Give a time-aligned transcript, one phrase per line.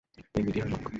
[0.37, 0.89] এই মিডিয়ার লোকেরা।